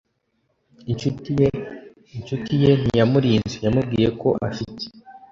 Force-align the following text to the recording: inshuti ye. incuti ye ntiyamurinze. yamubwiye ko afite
inshuti 0.91 1.29
ye. 1.39 1.49
incuti 2.15 2.53
ye 2.63 2.71
ntiyamurinze. 2.81 3.55
yamubwiye 3.65 4.09
ko 4.21 4.29
afite 4.47 4.83